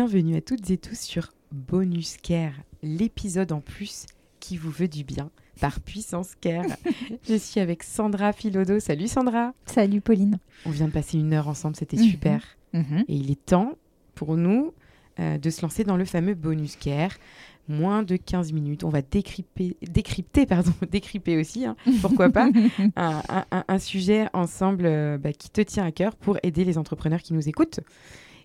[0.00, 2.52] Bienvenue à toutes et tous sur Bonus Care,
[2.84, 4.06] l'épisode en plus
[4.38, 5.28] qui vous veut du bien
[5.60, 6.66] par Puissance Care.
[7.28, 8.78] Je suis avec Sandra Philodo.
[8.78, 9.54] Salut Sandra.
[9.66, 10.38] Salut Pauline.
[10.66, 12.04] On vient de passer une heure ensemble, c'était Mhm.
[12.04, 12.44] super.
[12.74, 13.06] Mhm.
[13.08, 13.72] Et il est temps
[14.14, 14.72] pour nous
[15.18, 17.10] euh, de se lancer dans le fameux Bonus Care.
[17.66, 18.84] Moins de 15 minutes.
[18.84, 22.48] On va décrypter, décrypter, pardon, décrypter aussi, hein, pourquoi pas,
[22.94, 26.64] un, un- un- un sujet ensemble euh, bah, qui te tient à cœur pour aider
[26.64, 27.80] les entrepreneurs qui nous écoutent.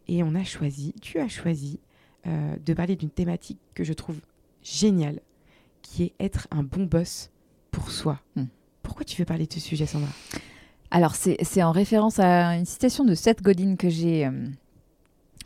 [0.08, 1.80] Et on a choisi, tu as choisi
[2.28, 4.20] euh, de parler d'une thématique que je trouve
[4.62, 5.20] géniale,
[5.82, 7.30] qui est être un bon boss
[7.72, 8.20] pour soi.
[8.36, 8.46] Hmm.
[8.82, 10.10] Pourquoi tu veux parler de ce sujet, Sandra?
[10.92, 14.32] Alors, c'est c'est en référence à une citation de Seth Godin que j'ai euh,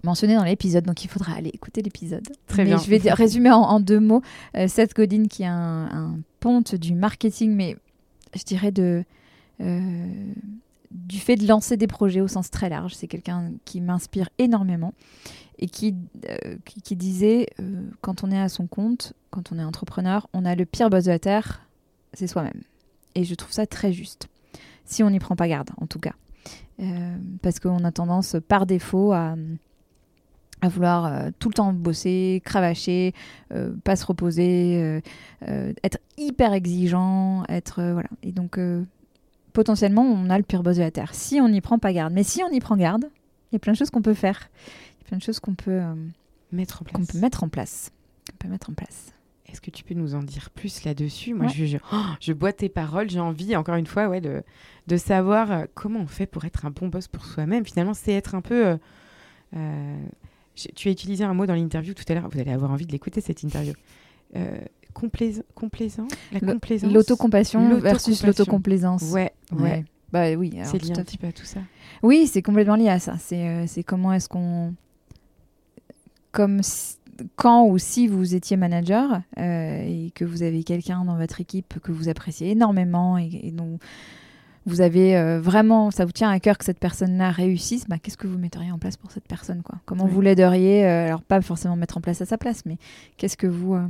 [0.04, 2.28] mentionnée dans l'épisode, donc il faudra aller écouter l'épisode.
[2.48, 2.78] Très Mais bien.
[2.80, 4.22] Je vais dire- résumer en, en deux mots.
[4.56, 7.78] Euh, Seth Godin, qui est un, un ponte du marketing, mais
[8.36, 9.04] je dirais de,
[9.62, 10.34] euh,
[10.92, 12.96] du fait de lancer des projets au sens très large.
[12.96, 14.94] C'est quelqu'un qui m'inspire énormément
[15.60, 15.96] et qui,
[16.30, 20.46] euh, qui, disait euh, quand on est à son compte, quand on est entrepreneur, on
[20.46, 21.62] a le pire boss de la terre,
[22.14, 22.62] c'est soi-même.
[23.16, 24.28] Et je trouve ça très juste.
[24.86, 26.14] Si on n'y prend pas garde, en tout cas.
[26.80, 29.36] Euh, parce qu'on a tendance, par défaut, à,
[30.62, 33.14] à vouloir tout le temps bosser, cravacher,
[33.84, 35.02] pas se reposer,
[35.42, 37.82] être hyper exigeant, être.
[37.92, 38.10] voilà.
[38.24, 38.60] Et donc,
[39.58, 41.16] potentiellement, on a le pire boss de la Terre.
[41.16, 42.14] Si on n'y prend pas garde.
[42.14, 43.06] Mais si on y prend garde,
[43.52, 44.50] il y a plein de choses qu'on peut faire.
[45.00, 45.96] Il y a plein de choses qu'on peut, euh,
[46.52, 47.08] Mettre en qu'on place.
[47.12, 47.92] peut mettre en place.
[48.32, 49.14] On peut mettre en place.
[49.48, 51.34] Est-ce que tu peux nous en dire plus là-dessus?
[51.34, 51.54] Moi, Ouais.
[51.54, 53.10] je, je, oh, je bois tes paroles.
[53.10, 54.44] J'ai envie, encore une fois, ouais, de,
[54.86, 57.66] de savoir euh, comment on fait pour être un bon boss pour soi-même.
[57.66, 58.68] Finalement, c'est être un peu.
[58.68, 58.78] euh,
[59.56, 60.06] euh,
[60.76, 62.30] tu as utilisé un mot dans l'interview tout à l'heure.
[62.30, 63.74] Vous allez avoir envie de l'écouter, cette interview.
[64.36, 64.60] Euh,
[65.00, 69.04] complais- complaisant La complaisance L'autocompassion versus l'autocomplaisance.
[69.12, 69.86] Ouais, ouais.
[70.12, 71.60] Bah oui, C'est lié un petit peu à tout ça.
[72.02, 73.16] Oui, c'est complètement lié à ça.
[73.20, 74.74] C'est euh, comment est-ce qu'on.
[76.32, 76.96] Comme si-
[77.36, 81.80] quand ou si vous étiez manager euh, et que vous avez quelqu'un dans votre équipe
[81.82, 83.80] que vous appréciez énormément et, et dont
[84.68, 88.18] vous avez euh, vraiment, ça vous tient à cœur que cette personne-là réussisse, bah, qu'est-ce
[88.18, 89.80] que vous metteriez en place pour cette personne quoi?
[89.86, 90.12] Comment Oui.
[90.12, 92.78] vous l'aideriez euh, Alors, pas forcément mettre en place à sa place, mais
[93.18, 93.74] qu'est-ce que vous.
[93.76, 93.88] euh,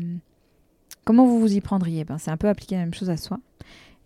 [1.08, 3.40] comment vous vous y prendriez ben, C'est un peu appliquer la même chose à soi.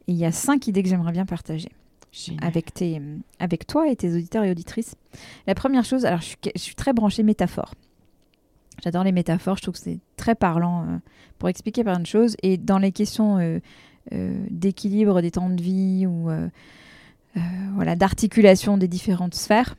[0.07, 1.69] Et il y a cinq idées que j'aimerais bien partager
[2.11, 2.45] Génial.
[2.45, 3.01] avec, tes,
[3.39, 4.93] avec toi et tes auditeurs et auditrices.
[5.47, 7.73] La première chose, alors je suis, je suis très branchée métaphore.
[8.83, 10.97] J'adore les métaphores, je trouve que c'est très parlant euh,
[11.39, 12.37] pour expliquer plein de choses.
[12.43, 13.59] Et dans les questions euh,
[14.13, 16.29] euh, d'équilibre des temps de vie ou
[17.73, 19.75] voilà, d'articulation des différentes sphères,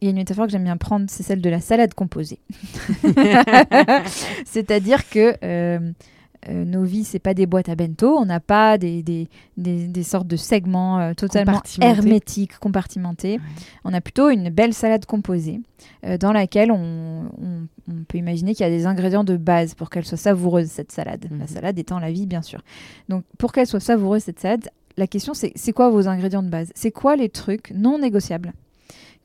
[0.00, 2.38] il y a une métaphore que j'aime bien prendre, c'est celle de la salade composée.
[4.46, 5.92] C'est-à-dire que
[6.48, 9.86] euh, nos vies, c'est pas des boîtes à bento, on n'a pas des, des, des,
[9.86, 11.52] des sortes de segments euh, totalement
[11.86, 13.38] hermétiques, compartimentés.
[13.84, 15.60] On a plutôt une belle salade composée
[16.04, 19.74] euh, dans laquelle on, on- on peut imaginer qu'il y a des ingrédients de base
[19.74, 21.26] pour qu'elle soit savoureuse, cette salade.
[21.30, 21.38] Mhm.
[21.40, 22.60] La salade étant la vie, bien sûr.
[23.08, 26.48] Donc, pour qu'elle soit savoureuse, cette salade, la question, c'est c'est quoi vos ingrédients de
[26.50, 26.70] base?
[26.74, 28.52] C'est quoi les trucs non négociables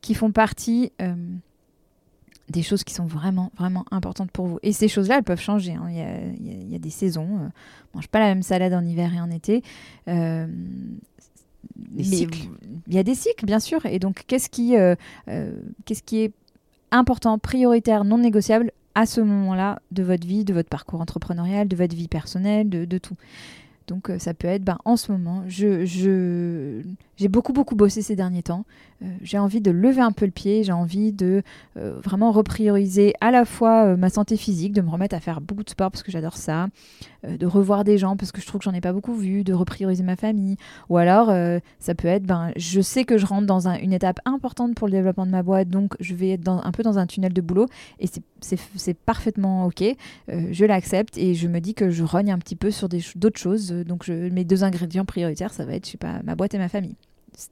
[0.02, 1.14] qui font partie euh,
[2.50, 4.60] des choses qui sont vraiment, vraiment importantes pour vous.
[4.64, 5.74] Et ces choses-là, elles peuvent changer.
[5.74, 5.86] hein.
[5.90, 7.28] Il, y a, il y a- des saisons.
[7.42, 7.48] euh,
[7.94, 9.64] on mange pas la même salade en hiver et en été.
[10.08, 10.48] Euh,
[11.92, 12.40] mais cycles.
[12.88, 13.86] Il y a des cycles, bien sûr.
[13.86, 14.96] Et donc, qu'est-ce qui, euh,
[15.28, 15.52] euh,
[15.86, 16.32] qu'est-ce qui est
[16.92, 21.76] important, prioritaire, non négociable à ce moment-là de votre vie, de votre parcours entrepreneurial, de
[21.76, 23.16] votre vie personnelle, de, de tout?
[23.88, 26.82] Donc euh, ça peut être, ben, en ce moment, je, je,
[27.18, 28.66] j'ai beaucoup, beaucoup bossé ces derniers temps.
[29.04, 31.44] Euh, j'ai envie de lever un peu le pied, j'ai envie de
[31.78, 35.42] euh, vraiment reprioriser à la fois euh, ma santé physique, de me remettre à faire
[35.42, 36.68] beaucoup de sport parce que j'adore ça,
[37.28, 39.54] de revoir des gens parce que je trouve que j'en ai pas beaucoup vu, de
[39.54, 40.56] reprioriser ma famille.
[40.90, 41.32] Ou alors,
[41.80, 44.88] ça peut être, ben, je sais que je rentre dans un- une étape importante pour
[44.88, 47.42] le développement de ma boîte, donc je vais être un peu dans un tunnel de
[47.42, 47.66] boulot
[48.00, 48.08] et
[48.42, 49.84] c'est, parfaitement OK.
[50.28, 53.72] Je l'accepte et je me dis que je rogne un petit peu sur d'autres choses.
[53.72, 56.58] Donc, je, mes deux ingrédients prioritaires, ça va être, je sais pas, ma boîte et
[56.58, 56.96] ma famille.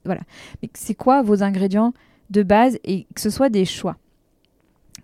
[0.04, 0.20] Voilà.
[0.62, 1.92] Mais c'est quoi vos ingrédients
[2.30, 3.96] de base et que ce soit des choix?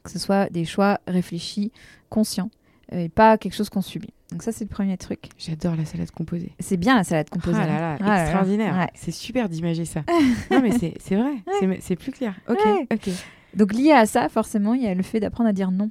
[0.02, 1.70] Que ce soit des choix réfléchis,
[2.08, 2.50] conscients
[2.92, 4.12] euh, et pas quelque chose qu'on subit.
[4.30, 5.28] Donc, ça, c'est le premier truc.
[5.38, 6.52] J'adore la salade composée.
[6.58, 7.58] C'est bien la salade composée.
[7.62, 7.98] Ah là là, hein.
[8.00, 8.74] Ah là extraordinaire.
[8.76, 8.88] Ouais.
[8.94, 10.02] C'est super d'imager ça.
[10.50, 12.34] non, mais c'est vrai, c'est- c'est plus clair.
[12.48, 12.86] Ok, Ouais.
[12.92, 13.10] ok.
[13.54, 15.90] Donc lié à ça, forcément, il y a le fait d'apprendre à dire non.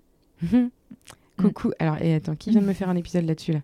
[1.37, 1.71] Coucou.
[1.79, 3.59] Alors, et attends, qui vient de me faire un épisode là-dessus là?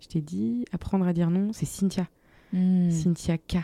[0.00, 2.06] Je t'ai dit, apprendre à dire non, c'est Cynthia.
[2.52, 2.90] Mm.
[2.90, 3.58] Cynthia K.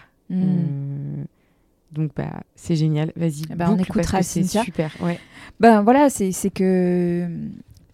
[1.92, 3.12] Donc, bah, c'est génial.
[3.16, 3.46] Vas-y.
[3.54, 4.92] Ben, on écoutera c'est super.
[5.00, 5.18] Ouais.
[5.60, 7.28] Ben voilà, c'est c'est que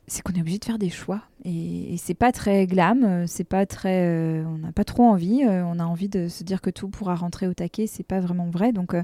[0.06, 3.44] c'est qu'on est obligé de faire des choix et, et c'est pas très glam, c'est
[3.44, 6.60] pas très, euh, on n'a pas trop envie, euh, on a envie de se dire
[6.60, 8.72] que tout pourra rentrer au taquet, c'est pas vraiment vrai.
[8.72, 9.02] Donc euh,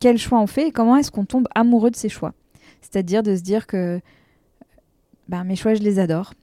[0.00, 2.32] quel choix on fait et comment est-ce qu'on tombe amoureux de ces choix?
[2.80, 4.00] C'est-à-dire de se dire que
[5.28, 6.34] ben, mes choix je les adore.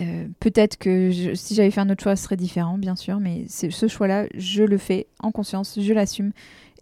[0.00, 3.18] Euh, Peut-être que je- si j'avais fait un autre choix, ce serait différent, bien sûr,
[3.20, 6.32] mais ce choix-là, je le fais en conscience, je l'assume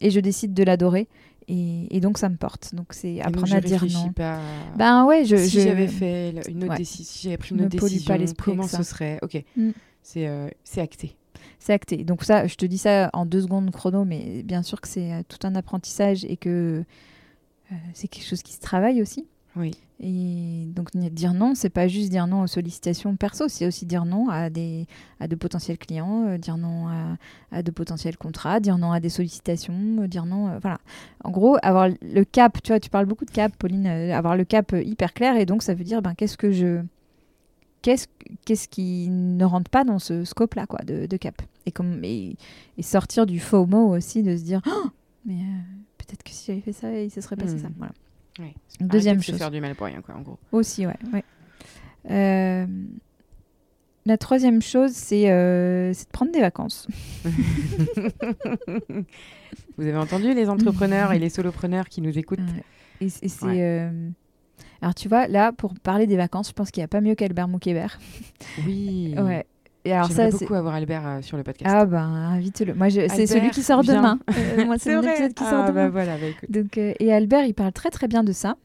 [0.01, 1.07] et je décide de l'adorer.
[1.49, 2.75] Et, et donc ça me porte.
[2.75, 4.11] Donc c'est donc, apprendre je à dire non.
[4.11, 4.39] pas.
[4.75, 6.77] Ben ouais, je, si je- j'avais fait la- une autre Ouais.
[6.77, 9.17] décision, si j'avais pris Ne une autre pas décision, comment ce serait?
[9.21, 9.41] Ok.
[9.55, 9.69] Mm.
[10.03, 11.15] C'est euh, c'est acté.
[11.59, 12.03] c'est acté.
[12.03, 15.11] Donc ça, je te dis ça en deux secondes chrono, mais bien sûr que c'est
[15.13, 16.83] euh, tout un apprentissage et que
[17.71, 19.25] euh, c'est quelque chose qui se travaille aussi.
[19.57, 19.71] Oui.
[19.99, 24.05] Et donc dire non, c'est pas juste dire non aux sollicitations perso, c'est aussi dire
[24.05, 24.85] non à des
[25.19, 27.17] à de potentiels clients, euh, dire non à,
[27.51, 30.77] à de potentiels contrats, dire non à des sollicitations, euh, dire non, euh, voilà.
[31.23, 34.45] En gros, avoir le cap, tu vois, tu parles beaucoup de cap, Pauline, avoir le
[34.45, 36.83] cap hyper clair et donc ça veut dire ben qu'est-ce que je
[37.81, 38.05] qu'est-ce
[38.45, 42.03] qu'est-ce qui ne rentre pas dans ce scope là quoi de, de cap et comme
[42.03, 42.35] et,
[42.77, 44.89] et sortir du FOMO aussi de se dire Oh,
[45.25, 45.37] mais
[45.97, 47.59] peut-être que si j'avais fait ça il se serait passé Hmm.
[47.61, 47.93] ça voilà
[48.79, 49.39] Deuxième de se chose.
[49.39, 50.37] faire du mal pour rien, quoi, en gros.
[50.51, 51.23] aussi ouais, ouais.
[52.09, 52.65] Euh,
[54.05, 56.87] la troisième chose c'est euh, c'est de prendre des vacances
[59.77, 62.63] Vous avez entendu les entrepreneurs et les solopreneurs qui nous écoutent Ouais.
[63.01, 63.61] et, et c'est Ouais.
[63.61, 64.09] euh,
[64.81, 67.15] alors tu vois là pour parler des vacances je pense qu'il n'y a pas mieux
[67.15, 67.99] qu'Albert Moukébert
[68.65, 69.13] Oui.
[69.17, 69.45] ouais
[69.87, 71.73] et alors ça beaucoup avoir Albert euh, sur le podcast.
[71.75, 75.33] ah ben invite-le moi je- c'est celui qui sort demain Euh, moi c'est mon épisode
[75.33, 76.27] qui sort ah, demain bah voilà, bah.
[76.49, 78.55] Donc, euh, et Albert, il parle très très bien de ça.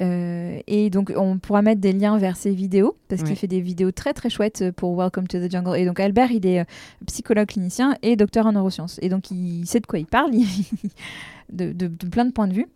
[0.00, 3.28] Euh, et donc, on pourra mettre des liens vers ses vidéos parce Ouais.
[3.28, 5.76] qu'il fait des vidéos très très chouettes pour Welcome to the Jungle.
[5.76, 6.64] Et donc, Albert, il est euh,
[7.06, 8.98] psychologue clinicien et docteur en neurosciences.
[9.02, 10.30] Et donc, il sait de quoi il parle
[11.52, 12.66] de, de- de plein de points de vue.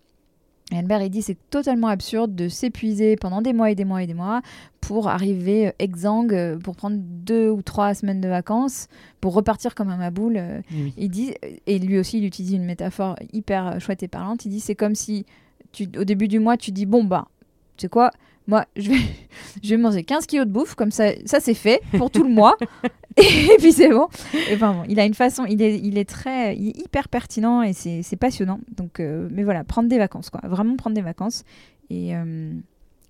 [0.73, 4.03] Et Albert, il dit c'est totalement absurde de s'épuiser pendant des mois et des mois
[4.03, 4.41] et des mois
[4.81, 8.89] pour arriver euh, exsangue, euh, pour prendre deux ou trois semaines de vacances,
[9.21, 10.37] pour repartir comme un maboule.
[10.39, 10.95] euh, Oui.
[10.97, 11.35] il dit,
[11.67, 14.45] et lui aussi, il utilise une métaphore hyper chouette et parlante.
[14.47, 15.27] Il dit, c'est comme si
[15.73, 17.29] tu, au début du mois, tu dis, bon, bah,
[17.77, 18.11] tu sais quoi,
[18.47, 19.01] moi, je vais,
[19.63, 22.31] je vais manger 15 kilos de bouffe, comme ça, ça c'est fait pour tout le
[22.31, 22.57] mois.
[23.17, 24.09] et puis c'est bon.
[24.51, 27.63] Et bon, il a une façon, il est, il est très, il est hyper pertinent
[27.63, 28.61] et c'est passionnant.
[28.77, 30.41] Donc, euh, mais voilà, prendre des vacances, quoi.
[30.45, 31.45] Vraiment prendre des vacances.
[31.91, 32.53] Et euh,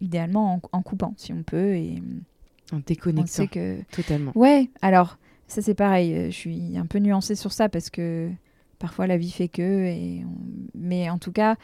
[0.01, 1.75] idéalement en, en coupant, si on peut.
[1.75, 2.03] Et
[2.73, 4.33] En on déconnectant que totalement.
[4.35, 8.31] Ouais, alors ça c'est pareil, euh, je suis un peu nuancée sur ça parce que
[8.83, 11.55] parfois la vie fait que, et on- mais en tout cas,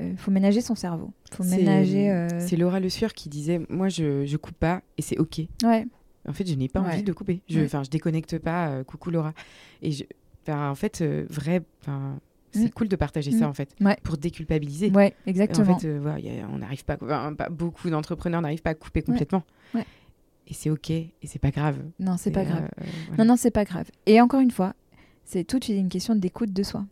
[0.00, 1.12] il faut ménager son cerveau.
[1.32, 2.08] faut C'est- ménager...
[2.10, 5.40] euh, C'est Laura Le Sueur qui disait Moi, je, je coupe pas et c'est OK.
[5.64, 5.86] Ouais,
[6.28, 6.92] En fait, je n'ai pas Ouais.
[6.92, 7.40] envie de couper.
[7.48, 7.64] Je, Ouais.
[7.66, 8.68] enfin, je déconnecte pas.
[8.68, 9.32] euh, coucou Laura.
[9.82, 10.04] Et je,
[10.48, 12.18] en fait, euh, vrai, enfin,
[12.52, 12.70] c'est Mm.
[12.70, 13.38] cool de partager Mm.
[13.40, 13.96] ça en fait, Ouais.
[14.04, 14.90] pour déculpabiliser.
[14.92, 15.72] ouais, Et exactement.
[15.72, 18.70] En fait, euh, voilà, y a- on n'arrive pas, enfin, pas- beaucoup d'entrepreneurs n'arrivent pas
[18.70, 19.42] à couper complètement.
[19.74, 19.84] Ouais.
[20.46, 21.78] Et c'est ok, et c'est pas grave.
[21.98, 22.68] non, c'est pas grave.
[22.80, 23.24] euh, voilà.
[23.24, 23.90] Non, non, c'est pas grave.
[24.06, 24.74] Et encore une fois,
[25.30, 26.84] c'est toute une question d'écoute de soi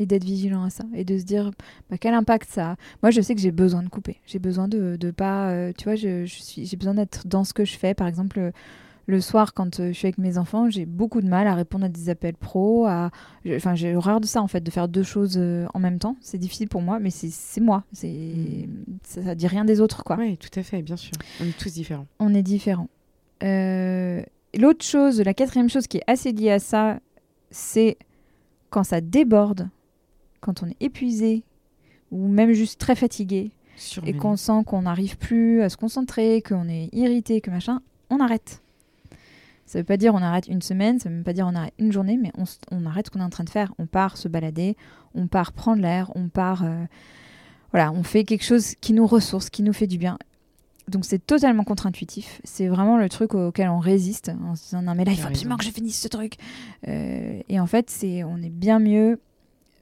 [0.00, 1.52] et d'être vigilant à ça et de se dire
[1.88, 2.76] bah, quel impact ça a.
[3.02, 4.16] Moi, je sais que j'ai besoin de couper.
[4.26, 5.50] J'ai besoin de, de pas.
[5.50, 7.94] euh, tu vois, je, je suis, j'ai besoin d'être dans ce que je fais.
[7.94, 8.52] Par exemple, le,
[9.06, 11.84] le soir, quand euh, je suis avec mes enfants, j'ai beaucoup de mal à répondre
[11.86, 12.86] à des appels pro.
[12.86, 13.10] À,
[13.48, 16.16] enfin, j'ai horreur de ça en fait, de faire deux choses euh, en même temps.
[16.20, 17.84] C'est difficile pour moi, mais c'est, c'est moi.
[17.92, 18.68] C'est,
[19.04, 21.12] ça, ça dit rien des autres, quoi Oui, tout à fait, bien sûr.
[21.40, 22.06] On est tous différents.
[22.18, 22.88] on est différents.
[23.44, 24.22] Euh,
[24.58, 26.98] L'autre chose, la quatrième chose qui est assez liée à ça,
[27.56, 27.96] c'est
[28.70, 29.68] quand ça déborde,
[30.40, 31.42] quand on est épuisé
[32.10, 33.50] ou même juste très fatigué
[34.06, 38.20] et qu'on sent qu'on n'arrive plus à se concentrer, qu'on est irrité, que machin, on
[38.20, 38.62] arrête.
[39.64, 41.74] Ça veut pas dire on arrête une semaine, ça veut même pas dire on arrête
[41.78, 43.72] une journée, mais on, on arrête ce qu'on est en train de faire.
[43.78, 44.76] On part se balader,
[45.14, 46.64] on part prendre l'air, on part.
[46.64, 46.84] euh,
[47.72, 50.18] voilà, on fait quelque chose qui nous ressource, qui nous fait du bien.
[50.88, 52.40] Donc c'est totalement contre-intuitif.
[52.44, 55.26] C'est vraiment le truc auquel on résiste en se disant non mais là il faut
[55.28, 56.34] absolument que je finisse ce truc.
[56.86, 59.20] Euh, et en fait c'est on est bien mieux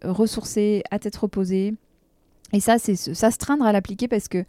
[0.02, 1.74] ressourcé, à tête reposée.
[2.52, 4.44] Et ça c'est ça se traindre à l'appliquer parce que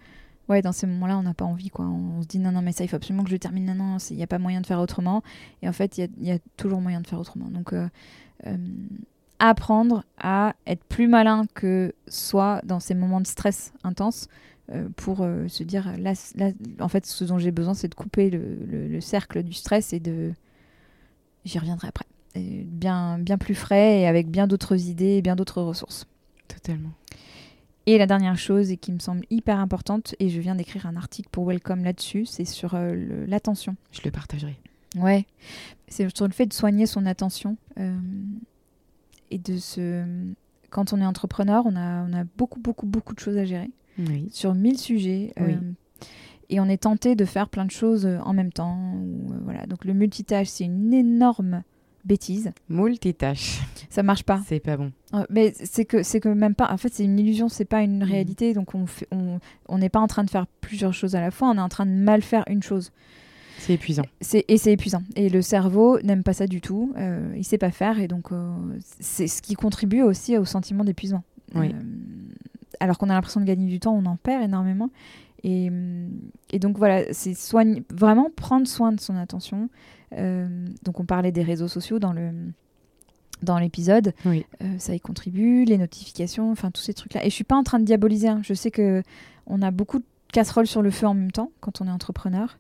[0.48, 1.86] ouais dans ces moments-là on n'a pas envie quoi.
[1.86, 3.66] On, on se dit non non mais ça il faut absolument que je termine.
[3.66, 5.24] Non non il n'y a pas moyen de faire autrement.
[5.62, 7.50] Et en fait il y a- il y, a toujours moyen de faire autrement.
[7.50, 7.88] Donc euh,
[8.48, 8.58] euh,
[9.40, 14.30] apprendre à être plus malin que soi dans ces moments de stress intense
[14.96, 16.14] pour euh, se dire là,
[16.80, 19.94] en fait ce dont j'ai besoin c'est de couper le, le- le cercle du stress
[19.94, 20.34] et de
[21.46, 22.06] j'y reviendrai après
[22.36, 26.06] Et bien bien plus frais et avec bien d'autres idées et bien d'autres ressources
[26.48, 26.92] Totalement.
[27.88, 30.96] Et la dernière chose, et qui me semble hyper importante, et je viens d'écrire un
[30.96, 33.76] article pour Welcome là-dessus, c'est sur euh, l'attention.
[33.92, 34.56] Je le partagerai.
[34.96, 35.28] Ouais,
[35.88, 37.96] c'est sur le fait de soigner son attention euh,
[39.30, 40.04] et de se.
[40.72, 43.70] Quand on est entrepreneur, on a, on a beaucoup, beaucoup, beaucoup de choses à gérer
[44.00, 44.28] Oui.
[44.32, 45.34] sur mille sujets.
[45.40, 45.54] Oui.
[45.54, 45.72] euh,
[46.50, 48.94] et on est tenté de faire plein de choses euh, en même temps.
[48.96, 49.66] ou, euh, voilà.
[49.66, 51.64] Donc le multitâche, c'est une énorme
[52.04, 52.52] bêtise.
[52.70, 53.62] Multitâche.
[53.90, 54.42] Ça marche pas.
[54.46, 54.92] C'est pas bon.
[55.16, 56.72] Euh, Mais c'est que c'est que même pas.
[56.72, 58.04] En fait, c'est une illusion, c'est pas une Mhm.
[58.04, 58.54] réalité.
[58.54, 61.32] Donc on fait- on on n'est pas en train de faire plusieurs choses à la
[61.32, 61.50] fois.
[61.50, 62.92] On est en train de mal faire une chose.
[63.58, 64.04] C'est épuisant.
[64.22, 65.02] C'est et c'est épuisant.
[65.16, 66.94] Et le cerveau n'aime pas ça du tout.
[66.98, 68.54] Euh, il sait pas faire et donc euh,
[69.00, 71.24] c'est ce qui contribue aussi au sentiment d'épuisement.
[71.56, 71.74] Oui.
[72.79, 74.89] Alors qu'on a l'impression de gagner du temps, on en perd énormément.
[75.44, 75.72] Et,
[76.51, 79.70] et donc voilà, c'est soigne, vraiment prendre soin de son attention.
[80.13, 82.32] Euh, donc on parlait des réseaux sociaux dans le
[83.41, 84.46] dans l'épisode, Oui.
[84.63, 87.24] Euh, ça y contribue, les notifications, enfin tous ces trucs-là.
[87.25, 88.29] Et je suis pas en train de diaboliser.
[88.29, 88.39] hein.
[88.44, 89.03] Je sais que
[89.46, 92.58] on a beaucoup de casseroles sur le feu en même temps quand on est entrepreneur.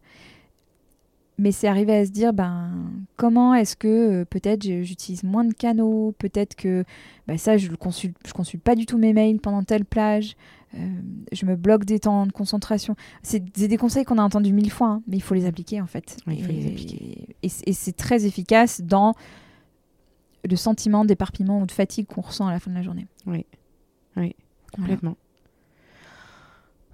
[1.37, 2.71] Mais c'est arrivé à se dire, ben,
[3.17, 3.87] comment est-ce que
[4.21, 6.85] euh, peut-être j'utilise moins de canaux, peut-être que
[7.27, 10.37] ben, ça, je ne consulte, je consulte pas du tout mes mails pendant telle plage,
[10.75, 10.87] euh,
[11.33, 12.95] je me bloque des temps de concentration.
[13.21, 15.87] C'est des conseils qu'on a entendus mille fois, hein, mais il faut les appliquer en
[15.87, 16.17] fait.
[16.25, 17.35] Oui, il faut et, les appliquer.
[17.43, 19.13] Et, c- et c'est très efficace dans
[20.49, 23.07] le sentiment d'éparpillement ou de fatigue qu'on ressent à la fin de la journée.
[23.25, 23.45] Oui.
[24.73, 25.11] Complètement.
[25.11, 25.24] Voilà,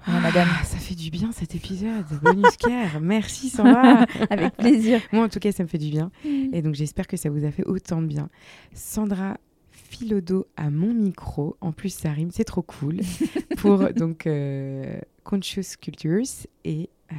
[0.07, 0.47] madame.
[0.51, 2.05] Ah, ça fait du bien cet épisode.
[2.21, 2.99] Bonus care.
[3.01, 4.05] Merci Sandra.
[4.29, 5.01] Avec plaisir.
[5.11, 6.11] Moi en tout cas ça me fait du bien.
[6.25, 8.29] Et donc j'espère que ça vous a fait autant de bien.
[8.73, 9.37] Sandra
[9.71, 11.57] Philodo à mon micro.
[11.61, 13.01] En plus ça rime, c'est trop cool.
[13.57, 17.15] pour donc euh, Conscious Cultures et euh,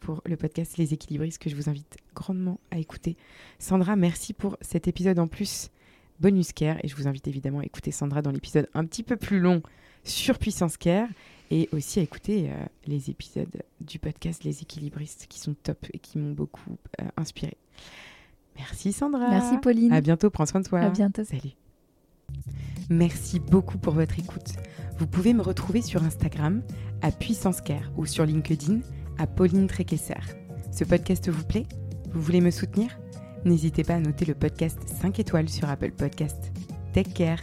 [0.00, 3.16] pour le podcast Les Équilibristes que je vous invite grandement à écouter.
[3.58, 5.70] Sandra, merci pour cet épisode en plus
[6.20, 9.16] bonus care et je vous invite évidemment à écouter Sandra dans l'épisode un petit peu
[9.16, 9.62] plus long
[10.04, 11.08] sur Puissance Care
[11.50, 15.98] et aussi à écouter euh, les épisodes du podcast Les Équilibristes qui sont top et
[15.98, 17.56] qui m'ont beaucoup euh, inspiré.
[18.56, 19.28] Merci Sandra.
[19.28, 19.92] Merci Pauline.
[19.92, 20.80] À bientôt, prends soin de toi.
[20.80, 21.24] À bientôt.
[21.24, 21.52] Salut.
[22.88, 24.52] Merci beaucoup pour votre écoute.
[24.98, 26.62] Vous pouvez me retrouver sur Instagram
[27.02, 28.80] à Puissance Care ou sur LinkedIn
[29.18, 30.14] à Pauline Tréquesser.
[30.70, 31.66] Ce podcast vous plaît?
[32.12, 32.98] Vous voulez me soutenir?
[33.44, 36.52] N'hésitez pas à noter le podcast 5 étoiles sur Apple Podcast.
[36.92, 37.42] Take care